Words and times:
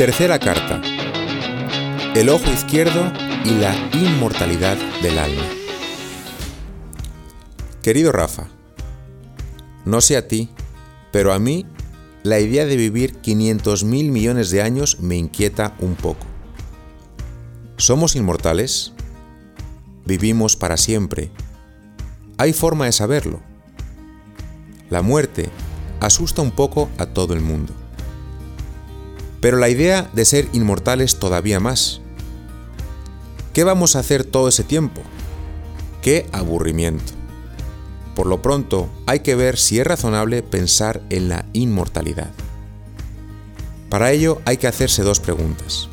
Tercera 0.00 0.38
carta. 0.38 0.80
El 2.14 2.30
ojo 2.30 2.50
izquierdo 2.50 3.12
y 3.44 3.50
la 3.50 3.76
inmortalidad 3.92 4.78
del 5.02 5.18
alma. 5.18 5.44
Querido 7.82 8.10
Rafa, 8.10 8.46
no 9.84 10.00
sé 10.00 10.16
a 10.16 10.26
ti, 10.26 10.48
pero 11.12 11.34
a 11.34 11.38
mí 11.38 11.66
la 12.22 12.40
idea 12.40 12.64
de 12.64 12.78
vivir 12.78 13.16
500 13.16 13.84
mil 13.84 14.10
millones 14.10 14.48
de 14.48 14.62
años 14.62 15.00
me 15.00 15.16
inquieta 15.16 15.74
un 15.80 15.96
poco. 15.96 16.24
¿Somos 17.76 18.16
inmortales? 18.16 18.94
¿Vivimos 20.06 20.56
para 20.56 20.78
siempre? 20.78 21.30
¿Hay 22.38 22.54
forma 22.54 22.86
de 22.86 22.92
saberlo? 22.92 23.42
La 24.88 25.02
muerte 25.02 25.50
asusta 26.00 26.40
un 26.40 26.52
poco 26.52 26.88
a 26.96 27.04
todo 27.04 27.34
el 27.34 27.42
mundo. 27.42 27.74
Pero 29.40 29.56
la 29.56 29.68
idea 29.68 30.10
de 30.12 30.24
ser 30.24 30.48
inmortales 30.52 31.18
todavía 31.18 31.60
más. 31.60 32.00
¿Qué 33.52 33.64
vamos 33.64 33.96
a 33.96 34.00
hacer 34.00 34.24
todo 34.24 34.48
ese 34.48 34.64
tiempo? 34.64 35.02
¡Qué 36.02 36.26
aburrimiento! 36.32 37.12
Por 38.14 38.26
lo 38.26 38.42
pronto, 38.42 38.88
hay 39.06 39.20
que 39.20 39.34
ver 39.34 39.56
si 39.56 39.78
es 39.78 39.86
razonable 39.86 40.42
pensar 40.42 41.02
en 41.10 41.28
la 41.28 41.46
inmortalidad. 41.52 42.30
Para 43.88 44.12
ello 44.12 44.40
hay 44.44 44.56
que 44.56 44.66
hacerse 44.68 45.02
dos 45.02 45.20
preguntas. 45.20 45.88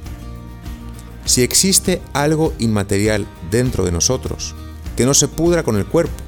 Si 1.25 1.41
existe 1.41 2.01
algo 2.13 2.53
inmaterial 2.59 3.27
dentro 3.49 3.85
de 3.85 3.91
nosotros, 3.91 4.55
que 4.95 5.05
no 5.05 5.13
se 5.13 5.27
pudra 5.27 5.63
con 5.63 5.77
el 5.77 5.85
cuerpo, 5.85 6.23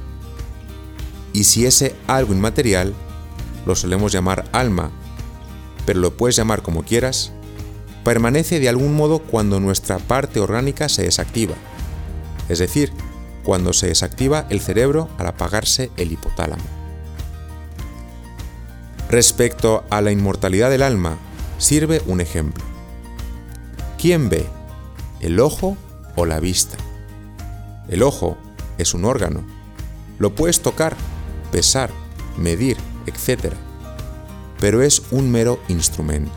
y 1.32 1.44
si 1.44 1.66
ese 1.66 1.94
algo 2.06 2.32
inmaterial, 2.32 2.94
lo 3.66 3.74
solemos 3.76 4.12
llamar 4.12 4.48
alma, 4.52 4.90
pero 5.90 5.98
lo 5.98 6.16
puedes 6.16 6.36
llamar 6.36 6.62
como 6.62 6.84
quieras, 6.84 7.32
permanece 8.04 8.60
de 8.60 8.68
algún 8.68 8.94
modo 8.94 9.18
cuando 9.18 9.58
nuestra 9.58 9.98
parte 9.98 10.38
orgánica 10.38 10.88
se 10.88 11.02
desactiva, 11.02 11.56
es 12.48 12.60
decir, 12.60 12.92
cuando 13.42 13.72
se 13.72 13.88
desactiva 13.88 14.46
el 14.50 14.60
cerebro 14.60 15.08
al 15.18 15.26
apagarse 15.26 15.90
el 15.96 16.12
hipotálamo. 16.12 16.62
Respecto 19.08 19.82
a 19.90 20.00
la 20.00 20.12
inmortalidad 20.12 20.70
del 20.70 20.82
alma, 20.82 21.18
sirve 21.58 22.00
un 22.06 22.20
ejemplo. 22.20 22.62
¿Quién 23.98 24.28
ve? 24.28 24.46
¿El 25.18 25.40
ojo 25.40 25.76
o 26.14 26.24
la 26.24 26.38
vista? 26.38 26.76
El 27.88 28.04
ojo 28.04 28.38
es 28.78 28.94
un 28.94 29.04
órgano. 29.04 29.44
Lo 30.20 30.36
puedes 30.36 30.60
tocar, 30.60 30.94
pesar, 31.50 31.90
medir, 32.38 32.76
etc. 33.06 33.54
Pero 34.60 34.82
es 34.82 35.02
un 35.10 35.30
mero 35.30 35.60
instrumento. 35.68 36.32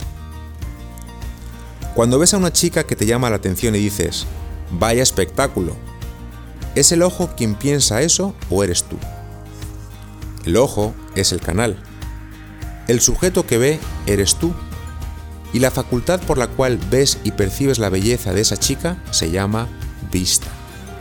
Cuando 1.95 2.17
ves 2.17 2.33
a 2.33 2.38
una 2.38 2.53
chica 2.53 2.85
que 2.85 2.95
te 2.95 3.05
llama 3.05 3.29
la 3.29 3.35
atención 3.35 3.75
y 3.75 3.79
dices, 3.79 4.25
vaya 4.71 5.03
espectáculo, 5.03 5.75
¿Es 6.75 6.91
el 6.91 7.03
ojo 7.03 7.29
quien 7.38 7.53
piensa 7.53 8.01
eso 8.01 8.33
o 8.49 8.63
eres 8.63 8.83
tú? 8.85 8.97
El 10.44 10.57
ojo 10.57 10.95
es 11.16 11.31
el 11.31 11.39
canal. 11.39 11.77
El 12.88 12.99
sujeto 12.99 13.45
que 13.45 13.59
ve 13.59 13.79
eres 14.07 14.35
tú. 14.35 14.53
Y 15.53 15.59
la 15.59 15.69
facultad 15.69 16.19
por 16.21 16.39
la 16.39 16.47
cual 16.47 16.79
ves 16.89 17.19
y 17.23 17.31
percibes 17.31 17.77
la 17.77 17.89
belleza 17.89 18.33
de 18.33 18.41
esa 18.41 18.57
chica 18.57 18.97
se 19.11 19.29
llama 19.29 19.67
vista. 20.11 20.47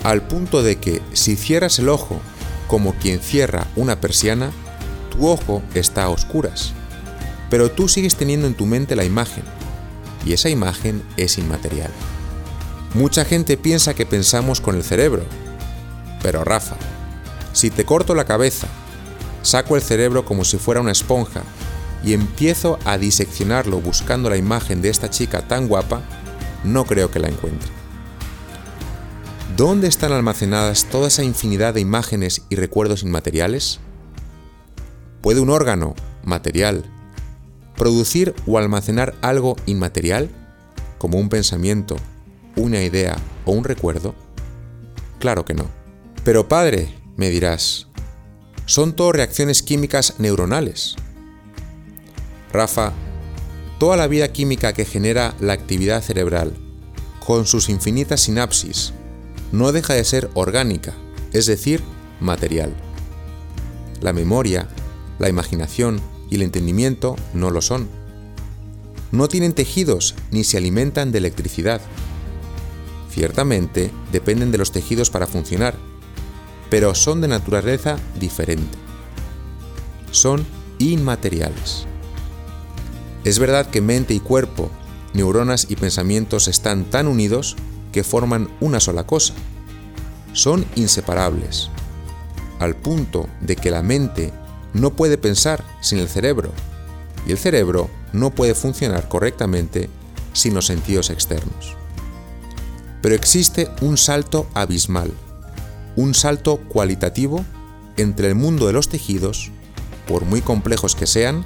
Al 0.03 0.21
punto 0.21 0.63
de 0.63 0.77
que 0.77 1.01
si 1.15 1.37
cierras 1.37 1.79
el 1.79 1.89
ojo 1.89 2.21
como 2.69 2.93
quien 2.95 3.19
cierra 3.21 3.67
una 3.75 3.99
persiana, 3.99 4.51
tu 5.11 5.27
ojo 5.27 5.63
está 5.75 6.05
a 6.05 6.11
oscuras. 6.11 6.75
Pero 7.53 7.71
tú 7.71 7.87
sigues 7.87 8.17
teniendo 8.17 8.47
en 8.47 8.55
tu 8.55 8.65
mente 8.65 8.97
la 8.97 9.05
imagen. 9.05 9.45
Y 10.25 10.33
esa 10.33 10.49
imagen 10.49 11.03
es 11.19 11.37
inmaterial. 11.37 11.91
Mucha 12.95 13.27
gente 13.27 13.59
piensa 13.59 13.93
que 13.93 14.07
pensamos 14.07 14.63
con 14.63 14.75
el 14.75 14.83
cerebro, 14.83 15.25
pero 16.23 16.45
Rafa, 16.45 16.77
si 17.53 17.69
te 17.69 17.85
corto 17.85 18.15
la 18.15 18.25
cabeza, 18.25 18.69
saco 19.43 19.77
el 19.77 19.83
cerebro 19.83 20.25
como 20.25 20.47
si 20.47 20.57
fuera 20.57 20.81
una 20.81 20.93
esponja 20.93 21.43
y 22.03 22.15
empiezo 22.15 22.79
a 22.87 22.97
diseccionarlo 22.97 23.83
buscando 23.83 24.31
la 24.31 24.39
imagen 24.39 24.81
de 24.81 24.89
esta 24.89 25.11
chica 25.11 25.47
tan 25.47 25.69
guapa, 25.69 26.01
no 26.65 26.87
creo 26.87 27.11
que 27.11 27.19
la 27.19 27.29
encuentre. 27.29 27.69
¿Dónde 29.59 29.89
están 29.89 30.13
almacenadas 30.13 30.87
toda 30.87 31.09
esa 31.09 31.23
infinidad 31.23 31.75
de 31.75 31.81
imágenes 31.81 32.47
y 32.49 32.57
recuerdos 32.57 33.03
inmateriales? 33.03 33.79
¿Puede 35.21 35.41
un 35.41 35.51
órgano, 35.51 35.95
material, 36.25 36.91
producir 37.77 38.35
o 38.47 38.59
almacenar 38.59 39.15
algo 39.23 39.57
inmaterial, 39.67 40.29
como 40.99 41.19
un 41.19 41.29
pensamiento, 41.29 41.97
una 42.57 42.83
idea 42.83 43.17
o 43.45 43.53
un 43.53 43.65
recuerdo? 43.65 44.15
Claro 45.19 45.45
que 45.45 45.55
no. 45.55 45.67
Pero 46.25 46.49
padre, 46.49 46.95
me 47.17 47.31
dirás, 47.31 47.89
son 48.67 48.95
todo 48.95 49.13
reacciones 49.13 49.63
químicas 49.63 50.15
neuronales. 50.19 50.97
Rafa, 52.53 52.93
toda 53.79 53.97
la 53.97 54.07
vida 54.07 54.29
química 54.33 54.73
que 54.73 54.85
genera 54.85 55.35
la 55.41 55.53
actividad 55.53 56.03
cerebral, 56.03 56.55
con 57.27 57.47
sus 57.47 57.69
infinitas 57.69 58.21
sinapsis, 58.21 58.93
no 59.51 59.73
deja 59.73 59.95
de 59.95 60.05
ser 60.05 60.31
orgánica, 60.35 60.95
es 61.33 61.47
decir, 61.47 61.83
material. 62.21 62.75
La 64.01 64.13
memoria, 64.13 64.69
la 65.19 65.29
imaginación 65.29 66.01
y 66.33 66.37
el 66.37 66.43
entendimiento 66.43 67.15
no 67.35 67.51
lo 67.51 67.61
son. 67.61 67.91
No 69.11 69.29
tienen 69.29 69.53
tejidos 69.53 70.15
ni 70.31 70.45
se 70.45 70.57
alimentan 70.57 71.13
de 71.13 71.19
electricidad. 71.19 71.83
Ciertamente 73.11 73.91
dependen 74.13 74.51
de 74.51 74.57
los 74.57 74.73
tejidos 74.73 75.11
para 75.11 75.27
funcionar, 75.27 75.75
pero 76.71 76.95
son 76.95 77.21
de 77.21 77.29
naturaleza 77.29 77.99
diferente. 78.19 78.79
Son 80.11 80.47
inmateriales. 80.79 81.85
Es 83.25 83.39
verdad 83.39 83.67
que 83.67 83.83
mente 83.83 84.15
y 84.15 84.21
cuerpo, 84.21 84.71
neuronas 85.13 85.67
y 85.69 85.77
pensamientos 85.77 86.49
están 86.49 86.87
tan 86.87 87.09
unidos 87.09 87.57
que 87.93 88.05
forman 88.05 88.49
una 88.61 88.81
sola 88.81 89.05
cosa. 89.05 89.35
Son 90.33 90.65
inseparables, 90.77 91.69
al 92.59 92.75
punto 92.75 93.29
de 93.43 93.55
que 93.55 93.71
la 93.71 93.83
mente 93.83 94.33
no 94.75 94.91
puede 94.91 95.19
pensar 95.19 95.65
sin 95.81 95.99
el 95.99 96.09
cerebro 96.09 96.53
y 97.27 97.33
el 97.33 97.39
cerebro 97.39 97.91
no 98.13 98.31
puede 98.31 98.55
funcionar 98.55 99.09
correctamente 99.09 99.89
sin 100.33 100.55
los 100.55 100.67
sentidos 100.67 101.11
externos. 101.11 101.77
Pero 103.01 103.15
existe 103.15 103.69
un 103.81 103.97
salto 103.97 104.47
abismal 104.55 105.13
un 105.97 106.15
salto 106.15 106.57
cualitativo 106.57 107.45
entre 107.97 108.29
el 108.29 108.35
mundo 108.35 108.67
de 108.67 108.73
los 108.73 108.89
tejidos, 108.89 109.51
por 110.07 110.25
muy 110.25 110.41
complejos 110.41 110.95
que 110.95 111.07
sean, 111.07 111.45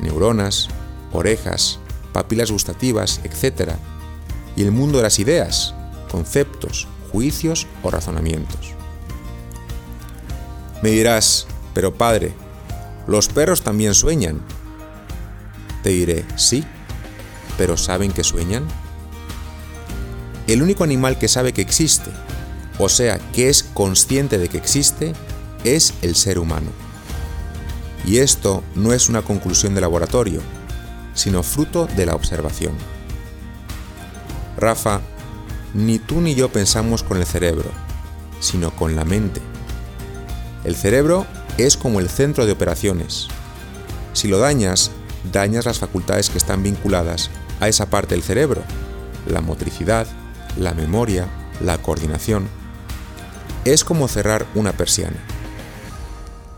neuronas, 0.00 0.68
orejas, 1.12 1.78
papilas 2.12 2.50
gustativas, 2.50 3.20
etc., 3.24 3.72
y 4.56 4.62
el 4.62 4.70
mundo 4.70 4.98
de 4.98 5.02
las 5.02 5.18
ideas, 5.18 5.74
conceptos, 6.10 6.86
juicios 7.10 7.66
o 7.82 7.90
razonamientos. 7.90 8.72
Me 10.80 10.90
dirás, 10.90 11.46
pero 11.74 11.94
padre, 11.94 12.32
los 13.06 13.28
perros 13.28 13.62
también 13.62 13.94
sueñan. 13.94 14.40
Te 15.82 15.90
diré, 15.90 16.24
sí, 16.36 16.64
pero 17.58 17.76
¿saben 17.76 18.12
que 18.12 18.24
sueñan? 18.24 18.66
El 20.46 20.62
único 20.62 20.84
animal 20.84 21.18
que 21.18 21.28
sabe 21.28 21.52
que 21.52 21.62
existe 21.62 22.10
o 22.78 22.88
sea, 22.88 23.18
que 23.32 23.48
es 23.48 23.62
consciente 23.62 24.38
de 24.38 24.48
que 24.48 24.58
existe, 24.58 25.12
es 25.62 25.94
el 26.02 26.16
ser 26.16 26.38
humano. 26.38 26.70
Y 28.04 28.18
esto 28.18 28.62
no 28.74 28.92
es 28.92 29.08
una 29.08 29.22
conclusión 29.22 29.74
de 29.74 29.80
laboratorio, 29.80 30.40
sino 31.14 31.42
fruto 31.42 31.86
de 31.86 32.06
la 32.06 32.14
observación. 32.14 32.74
Rafa, 34.56 35.00
ni 35.72 35.98
tú 35.98 36.20
ni 36.20 36.34
yo 36.34 36.50
pensamos 36.50 37.02
con 37.02 37.18
el 37.18 37.26
cerebro, 37.26 37.70
sino 38.40 38.74
con 38.74 38.96
la 38.96 39.04
mente. 39.04 39.40
El 40.64 40.74
cerebro 40.74 41.26
es 41.58 41.76
como 41.76 42.00
el 42.00 42.08
centro 42.08 42.46
de 42.46 42.52
operaciones. 42.52 43.28
Si 44.12 44.28
lo 44.28 44.38
dañas, 44.38 44.90
dañas 45.32 45.66
las 45.66 45.78
facultades 45.78 46.30
que 46.30 46.38
están 46.38 46.62
vinculadas 46.62 47.30
a 47.60 47.68
esa 47.68 47.90
parte 47.90 48.14
del 48.14 48.22
cerebro, 48.22 48.62
la 49.26 49.40
motricidad, 49.40 50.06
la 50.58 50.74
memoria, 50.74 51.28
la 51.60 51.78
coordinación, 51.78 52.48
es 53.64 53.84
como 53.84 54.08
cerrar 54.08 54.46
una 54.54 54.72
persiana. 54.72 55.16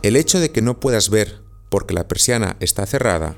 El 0.02 0.16
hecho 0.16 0.40
de 0.40 0.50
que 0.50 0.62
no 0.62 0.81
puedas 0.81 1.10
ver 1.10 1.40
porque 1.69 1.94
la 1.94 2.08
persiana 2.08 2.56
está 2.60 2.87
cerrada 2.87 3.34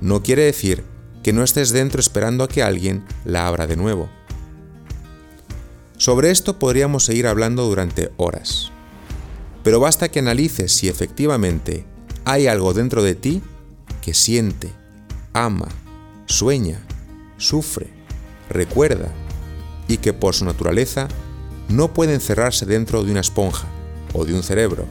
no 0.00 0.22
quiere 0.22 0.44
decir 0.44 0.84
que 1.22 1.32
no 1.32 1.42
estés 1.42 1.70
dentro 1.70 2.00
esperando 2.00 2.44
a 2.44 2.48
que 2.48 2.62
alguien 2.62 3.04
la 3.24 3.46
abra 3.46 3.66
de 3.66 3.76
nuevo. 3.76 4.08
Sobre 5.98 6.30
esto 6.30 6.58
podríamos 6.58 7.04
seguir 7.04 7.26
hablando 7.26 7.64
durante 7.66 8.10
horas, 8.16 8.72
pero 9.62 9.80
basta 9.80 10.08
que 10.08 10.20
analices 10.20 10.72
si 10.72 10.88
efectivamente 10.88 11.84
hay 12.24 12.46
algo 12.46 12.72
dentro 12.72 13.02
de 13.02 13.14
ti 13.14 13.42
que 14.02 14.14
siente, 14.14 14.70
ama, 15.32 15.68
sueña, 16.26 16.80
sufre, 17.36 17.88
recuerda 18.48 19.08
y 19.88 19.98
que 19.98 20.12
por 20.12 20.34
su 20.34 20.44
naturaleza 20.44 21.08
no 21.68 21.92
puede 21.92 22.14
encerrarse 22.14 22.66
dentro 22.66 23.04
de 23.04 23.10
una 23.10 23.20
esponja 23.20 23.68
o 24.12 24.24
de 24.24 24.34
un 24.34 24.42
cerebro, 24.42 24.86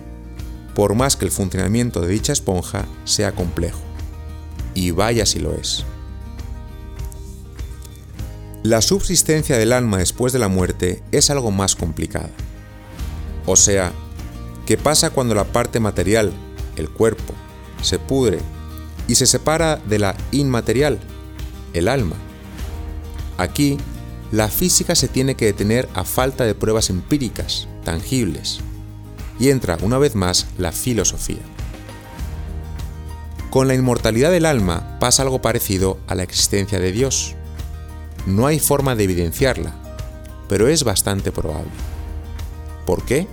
por 0.76 0.96
más 0.96 1.16
que 1.16 1.26
el 1.26 1.32
funcionamiento 1.32 2.02
de 2.02 2.08
dicha 2.08 2.34
esponja 2.34 2.86
sea 3.06 3.34
complejo. 3.34 3.80
Y 4.74 4.92
vaya 4.92 5.26
si 5.26 5.40
lo 5.40 5.54
es. 5.56 5.84
La 8.64 8.82
subsistencia 8.82 9.58
del 9.58 9.74
alma 9.74 9.98
después 9.98 10.32
de 10.32 10.40
la 10.40 10.48
muerte 10.48 11.02
es 11.12 11.30
algo 11.30 11.50
más 11.52 11.76
complicada. 11.76 12.30
O 13.46 13.56
sea, 13.56 13.94
¿qué 14.70 14.78
pasa 14.78 15.10
cuando 15.10 15.34
la 15.34 15.46
parte 15.46 15.80
material, 15.80 16.32
el 16.76 16.92
cuerpo, 16.92 17.34
se 17.82 17.98
pudre 17.98 18.38
y 19.08 19.16
se 19.16 19.26
separa 19.26 19.78
de 19.78 19.98
la 19.98 20.16
inmaterial, 20.32 21.00
el 21.74 21.88
alma? 21.88 22.16
Aquí, 23.40 23.80
la 24.32 24.48
física 24.48 24.94
se 24.94 25.08
tiene 25.08 25.34
que 25.34 25.46
detener 25.46 25.90
a 25.96 26.04
falta 26.04 26.44
de 26.44 26.54
pruebas 26.54 26.92
empíricas, 26.92 27.68
tangibles, 27.84 28.60
y 29.40 29.50
entra 29.50 29.80
una 29.82 29.98
vez 29.98 30.14
más 30.14 30.46
la 30.60 30.72
filosofía. 30.72 31.42
Con 33.50 33.68
la 33.68 33.74
inmortalidad 33.74 34.30
del 34.30 34.46
alma 34.46 35.00
pasa 35.00 35.24
algo 35.24 35.42
parecido 35.42 35.98
a 36.06 36.14
la 36.14 36.22
existencia 36.22 36.78
de 36.78 36.92
Dios. 36.92 37.34
No 38.28 38.46
hay 38.46 38.60
forma 38.60 38.96
de 38.96 39.06
evidenciarla, 39.06 39.74
pero 40.48 40.68
es 40.68 40.84
bastante 40.84 41.32
probable. 41.32 41.72
¿Por 42.86 43.04
qué? 43.04 43.28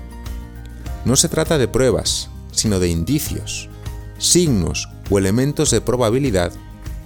No 1.06 1.14
se 1.14 1.28
trata 1.28 1.56
de 1.56 1.68
pruebas, 1.68 2.30
sino 2.50 2.80
de 2.80 2.88
indicios, 2.88 3.70
signos 4.18 4.88
o 5.08 5.18
elementos 5.18 5.70
de 5.70 5.80
probabilidad 5.80 6.52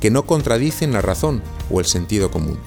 que 0.00 0.10
no 0.10 0.24
contradicen 0.24 0.94
la 0.94 1.02
razón 1.02 1.42
o 1.70 1.80
el 1.80 1.84
sentido 1.84 2.30
común. 2.30 2.58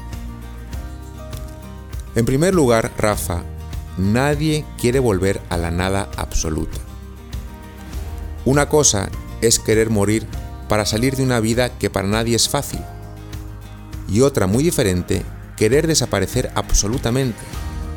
En 2.13 2.25
primer 2.25 2.53
lugar, 2.53 2.91
Rafa, 2.99 3.41
nadie 3.97 4.63
quiere 4.77 4.99
volver 4.99 5.41
a 5.49 5.57
la 5.57 5.71
nada 5.71 6.07
absoluta. 6.17 6.77
Una 8.45 8.69
cosa 8.69 9.09
es 9.41 9.57
querer 9.57 9.89
morir 9.89 10.27
para 10.69 10.85
salir 10.85 11.15
de 11.15 11.23
una 11.23 11.39
vida 11.39 11.79
que 11.79 11.89
para 11.89 12.07
nadie 12.07 12.35
es 12.35 12.47
fácil, 12.47 12.81
y 14.07 14.21
otra 14.21 14.45
muy 14.45 14.63
diferente, 14.63 15.23
querer 15.57 15.87
desaparecer 15.87 16.51
absolutamente, 16.53 17.39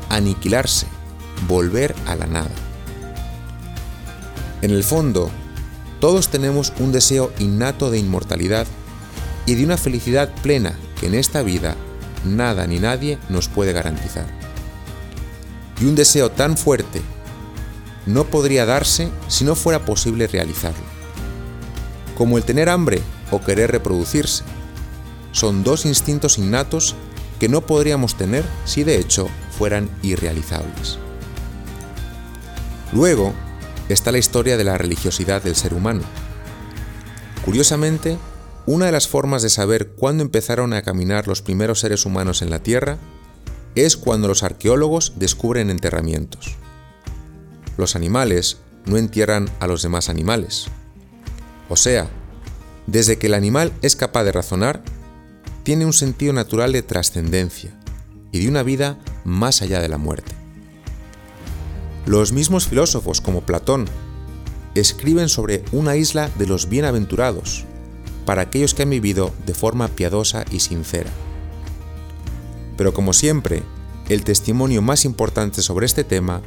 aniquilarse, 0.09 0.87
volver 1.47 1.93
a 2.07 2.15
la 2.15 2.25
nada. 2.25 2.66
En 4.61 4.71
el 4.71 4.83
fondo, 4.83 5.29
todos 5.99 6.29
tenemos 6.29 6.73
un 6.79 6.91
deseo 6.91 7.31
innato 7.39 7.91
de 7.91 7.99
inmortalidad 7.99 8.67
y 9.45 9.55
de 9.55 9.63
una 9.63 9.77
felicidad 9.77 10.33
plena 10.41 10.73
que 10.99 11.07
en 11.07 11.13
esta 11.13 11.43
vida 11.43 11.75
nada 12.25 12.67
ni 12.67 12.79
nadie 12.79 13.19
nos 13.29 13.49
puede 13.49 13.73
garantizar. 13.73 14.25
Y 15.79 15.85
un 15.85 15.95
deseo 15.95 16.31
tan 16.31 16.57
fuerte 16.57 17.01
no 18.05 18.25
podría 18.25 18.65
darse 18.65 19.09
si 19.27 19.43
no 19.43 19.55
fuera 19.55 19.85
posible 19.85 20.27
realizarlo. 20.27 20.85
Como 22.17 22.37
el 22.37 22.43
tener 22.43 22.69
hambre 22.69 23.01
o 23.29 23.41
querer 23.41 23.71
reproducirse, 23.71 24.43
son 25.31 25.63
dos 25.63 25.85
instintos 25.85 26.39
innatos 26.39 26.95
que 27.39 27.49
no 27.49 27.61
podríamos 27.61 28.15
tener 28.15 28.43
si 28.65 28.83
de 28.83 28.97
hecho 28.97 29.29
fueran 29.57 29.89
irrealizables. 30.01 30.97
Luego 32.91 33.33
está 33.89 34.11
la 34.11 34.17
historia 34.17 34.57
de 34.57 34.63
la 34.63 34.77
religiosidad 34.77 35.41
del 35.41 35.55
ser 35.55 35.73
humano. 35.73 36.03
Curiosamente, 37.45 38.17
una 38.65 38.87
de 38.87 38.91
las 38.91 39.07
formas 39.07 39.41
de 39.41 39.49
saber 39.49 39.91
cuándo 39.91 40.23
empezaron 40.23 40.73
a 40.73 40.81
caminar 40.81 41.27
los 41.27 41.41
primeros 41.41 41.79
seres 41.79 42.05
humanos 42.05 42.41
en 42.41 42.49
la 42.49 42.59
Tierra 42.59 42.97
es 43.75 43.95
cuando 43.95 44.27
los 44.27 44.43
arqueólogos 44.43 45.13
descubren 45.15 45.69
enterramientos. 45.69 46.55
Los 47.77 47.95
animales 47.95 48.57
no 48.85 48.97
entierran 48.97 49.49
a 49.59 49.67
los 49.67 49.83
demás 49.83 50.09
animales. 50.09 50.67
O 51.69 51.75
sea, 51.75 52.09
desde 52.87 53.17
que 53.17 53.27
el 53.27 53.33
animal 53.33 53.71
es 53.81 53.95
capaz 53.95 54.23
de 54.23 54.31
razonar, 54.31 54.81
tiene 55.63 55.85
un 55.85 55.93
sentido 55.93 56.33
natural 56.33 56.71
de 56.71 56.81
trascendencia 56.81 57.77
y 58.31 58.39
de 58.39 58.49
una 58.49 58.63
vida 58.63 58.97
más 59.25 59.61
allá 59.61 59.81
de 59.81 59.89
la 59.89 59.97
muerte. 59.97 60.36
Los 62.07 62.31
mismos 62.31 62.69
filósofos 62.69 63.19
como 63.19 63.41
Platón 63.41 63.83
escriben 64.75 65.27
sobre 65.27 65.65
una 65.73 65.97
isla 65.97 66.31
de 66.37 66.47
los 66.47 66.69
bienaventurados 66.69 67.65
para 68.25 68.43
aquellos 68.43 68.73
que 68.73 68.83
han 68.83 68.91
vivido 68.91 69.33
de 69.45 69.53
forma 69.53 69.89
piadosa 69.89 70.45
y 70.49 70.61
sincera. 70.61 71.09
Pero 72.77 72.93
como 72.93 73.11
siempre, 73.11 73.61
el 74.07 74.23
testimonio 74.23 74.81
más 74.81 75.03
importante 75.03 75.61
sobre 75.61 75.85
este 75.85 76.05
tema 76.05 76.41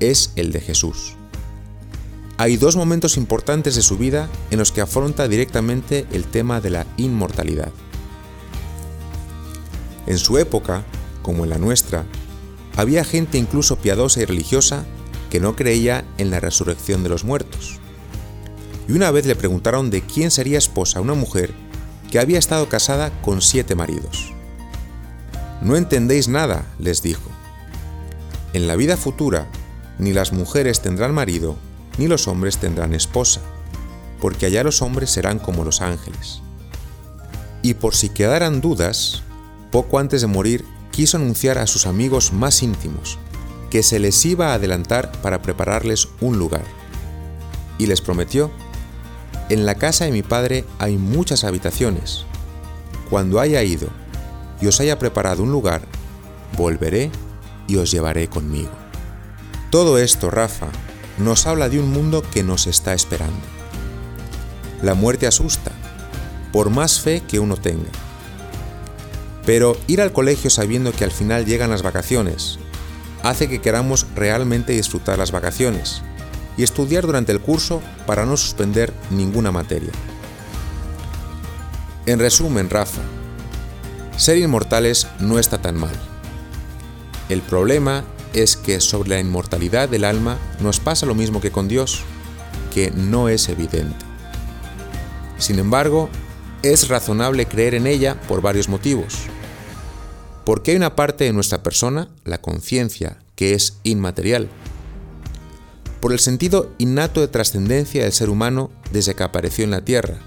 es 0.00 0.32
el 0.34 0.50
de 0.50 0.60
Jesús. 0.60 1.14
Hay 2.36 2.56
dos 2.56 2.74
momentos 2.74 3.16
importantes 3.16 3.76
de 3.76 3.82
su 3.82 3.96
vida 3.96 4.28
en 4.50 4.58
los 4.58 4.72
que 4.72 4.80
afronta 4.80 5.28
directamente 5.28 6.08
el 6.10 6.24
tema 6.24 6.60
de 6.60 6.70
la 6.70 6.86
inmortalidad. 6.96 7.70
En 10.08 10.18
su 10.18 10.38
época, 10.38 10.82
como 11.22 11.44
en 11.44 11.50
la 11.50 11.58
nuestra, 11.58 12.04
había 12.76 13.04
gente 13.04 13.38
incluso 13.38 13.76
piadosa 13.76 14.20
y 14.20 14.24
religiosa 14.24 14.84
que 15.34 15.40
no 15.40 15.56
creía 15.56 16.04
en 16.16 16.30
la 16.30 16.38
resurrección 16.38 17.02
de 17.02 17.08
los 17.08 17.24
muertos. 17.24 17.80
Y 18.86 18.92
una 18.92 19.10
vez 19.10 19.26
le 19.26 19.34
preguntaron 19.34 19.90
de 19.90 20.00
quién 20.00 20.30
sería 20.30 20.58
esposa 20.58 21.00
una 21.00 21.14
mujer 21.14 21.52
que 22.08 22.20
había 22.20 22.38
estado 22.38 22.68
casada 22.68 23.10
con 23.20 23.42
siete 23.42 23.74
maridos. 23.74 24.32
No 25.60 25.74
entendéis 25.74 26.28
nada, 26.28 26.64
les 26.78 27.02
dijo. 27.02 27.32
En 28.52 28.68
la 28.68 28.76
vida 28.76 28.96
futura, 28.96 29.48
ni 29.98 30.12
las 30.12 30.32
mujeres 30.32 30.82
tendrán 30.82 31.12
marido, 31.12 31.56
ni 31.98 32.06
los 32.06 32.28
hombres 32.28 32.58
tendrán 32.58 32.94
esposa, 32.94 33.40
porque 34.20 34.46
allá 34.46 34.62
los 34.62 34.82
hombres 34.82 35.10
serán 35.10 35.40
como 35.40 35.64
los 35.64 35.80
ángeles. 35.80 36.42
Y 37.60 37.74
por 37.74 37.96
si 37.96 38.08
quedaran 38.08 38.60
dudas, 38.60 39.24
poco 39.72 39.98
antes 39.98 40.20
de 40.20 40.28
morir, 40.28 40.64
quiso 40.92 41.16
anunciar 41.16 41.58
a 41.58 41.66
sus 41.66 41.88
amigos 41.88 42.32
más 42.32 42.62
íntimos 42.62 43.18
que 43.74 43.82
se 43.82 43.98
les 43.98 44.24
iba 44.24 44.50
a 44.52 44.54
adelantar 44.54 45.10
para 45.20 45.42
prepararles 45.42 46.06
un 46.20 46.38
lugar. 46.38 46.62
Y 47.76 47.86
les 47.86 48.00
prometió, 48.00 48.52
en 49.48 49.66
la 49.66 49.74
casa 49.74 50.04
de 50.04 50.12
mi 50.12 50.22
padre 50.22 50.64
hay 50.78 50.96
muchas 50.96 51.42
habitaciones. 51.42 52.24
Cuando 53.10 53.40
haya 53.40 53.64
ido 53.64 53.88
y 54.60 54.68
os 54.68 54.78
haya 54.78 55.00
preparado 55.00 55.42
un 55.42 55.50
lugar, 55.50 55.82
volveré 56.56 57.10
y 57.66 57.74
os 57.74 57.90
llevaré 57.90 58.28
conmigo. 58.28 58.70
Todo 59.70 59.98
esto, 59.98 60.30
Rafa, 60.30 60.68
nos 61.18 61.48
habla 61.48 61.68
de 61.68 61.80
un 61.80 61.90
mundo 61.90 62.22
que 62.22 62.44
nos 62.44 62.68
está 62.68 62.94
esperando. 62.94 63.42
La 64.82 64.94
muerte 64.94 65.26
asusta, 65.26 65.72
por 66.52 66.70
más 66.70 67.00
fe 67.00 67.24
que 67.26 67.40
uno 67.40 67.56
tenga. 67.56 67.90
Pero 69.44 69.76
ir 69.88 70.00
al 70.00 70.12
colegio 70.12 70.48
sabiendo 70.48 70.92
que 70.92 71.02
al 71.02 71.10
final 71.10 71.44
llegan 71.44 71.70
las 71.70 71.82
vacaciones 71.82 72.60
hace 73.24 73.48
que 73.48 73.60
queramos 73.60 74.06
realmente 74.14 74.74
disfrutar 74.74 75.18
las 75.18 75.32
vacaciones 75.32 76.02
y 76.56 76.62
estudiar 76.62 77.04
durante 77.06 77.32
el 77.32 77.40
curso 77.40 77.82
para 78.06 78.26
no 78.26 78.36
suspender 78.36 78.92
ninguna 79.10 79.50
materia. 79.50 79.90
En 82.06 82.18
resumen, 82.18 82.68
Rafa, 82.68 83.00
ser 84.18 84.36
inmortales 84.36 85.08
no 85.18 85.38
está 85.38 85.58
tan 85.58 85.76
mal. 85.76 85.94
El 87.30 87.40
problema 87.40 88.04
es 88.34 88.56
que 88.58 88.78
sobre 88.80 89.08
la 89.08 89.20
inmortalidad 89.20 89.88
del 89.88 90.04
alma 90.04 90.36
nos 90.60 90.78
pasa 90.78 91.06
lo 91.06 91.14
mismo 91.14 91.40
que 91.40 91.50
con 91.50 91.66
Dios, 91.66 92.02
que 92.74 92.90
no 92.90 93.30
es 93.30 93.48
evidente. 93.48 94.04
Sin 95.38 95.58
embargo, 95.58 96.10
es 96.62 96.88
razonable 96.88 97.46
creer 97.46 97.74
en 97.74 97.86
ella 97.86 98.20
por 98.28 98.42
varios 98.42 98.68
motivos. 98.68 99.28
Porque 100.44 100.72
hay 100.72 100.76
una 100.76 100.94
parte 100.94 101.24
de 101.24 101.32
nuestra 101.32 101.62
persona, 101.62 102.08
la 102.24 102.40
conciencia, 102.40 103.18
que 103.34 103.54
es 103.54 103.78
inmaterial. 103.82 104.48
Por 106.00 106.12
el 106.12 106.18
sentido 106.18 106.70
innato 106.78 107.20
de 107.20 107.28
trascendencia 107.28 108.02
del 108.02 108.12
ser 108.12 108.28
humano 108.28 108.70
desde 108.92 109.14
que 109.14 109.22
apareció 109.22 109.64
en 109.64 109.70
la 109.70 109.84
tierra. 109.84 110.18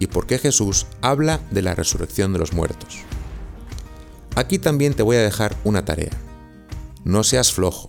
Y 0.00 0.08
porque 0.08 0.38
Jesús 0.38 0.86
habla 1.00 1.40
de 1.50 1.62
la 1.62 1.74
resurrección 1.74 2.32
de 2.32 2.40
los 2.40 2.52
muertos. 2.52 2.98
Aquí 4.34 4.58
también 4.58 4.94
te 4.94 5.02
voy 5.02 5.16
a 5.16 5.22
dejar 5.22 5.56
una 5.64 5.84
tarea. 5.84 6.12
No 7.04 7.22
seas 7.22 7.52
flojo. 7.52 7.88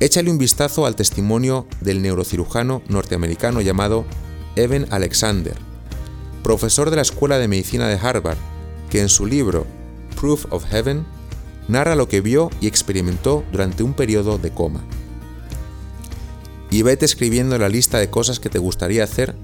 Échale 0.00 0.30
un 0.30 0.38
vistazo 0.38 0.86
al 0.86 0.96
testimonio 0.96 1.66
del 1.80 2.00
neurocirujano 2.00 2.82
norteamericano 2.88 3.60
llamado 3.60 4.06
Evan 4.56 4.86
Alexander, 4.90 5.56
profesor 6.42 6.90
de 6.90 6.96
la 6.96 7.02
Escuela 7.02 7.38
de 7.38 7.48
Medicina 7.48 7.86
de 7.86 7.98
Harvard, 7.98 8.38
que 8.88 9.00
en 9.00 9.08
su 9.08 9.26
libro 9.26 9.66
Proof 10.18 10.46
of 10.50 10.64
Heaven, 10.70 11.04
narra 11.68 11.94
lo 11.94 12.08
que 12.08 12.20
vio 12.20 12.50
y 12.60 12.66
experimentó 12.66 13.44
durante 13.52 13.82
un 13.82 13.94
periodo 13.94 14.38
de 14.38 14.50
coma. 14.50 14.80
Y 16.70 16.82
vete 16.82 17.04
escribiendo 17.04 17.58
la 17.58 17.68
lista 17.68 17.98
de 17.98 18.10
cosas 18.10 18.40
que 18.40 18.48
te 18.48 18.58
gustaría 18.58 19.04
hacer, 19.04 19.34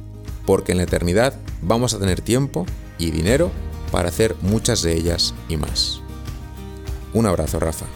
porque 0.44 0.72
en 0.72 0.78
la 0.78 0.84
eternidad 0.84 1.34
vamos 1.62 1.94
a 1.94 1.98
tener 1.98 2.20
tiempo 2.20 2.66
y 2.98 3.10
dinero 3.10 3.50
para 3.90 4.08
hacer 4.08 4.36
muchas 4.42 4.82
de 4.82 4.96
ellas 4.96 5.34
y 5.48 5.56
más. 5.56 6.00
Un 7.12 7.26
abrazo, 7.26 7.58
Rafa. 7.58 7.86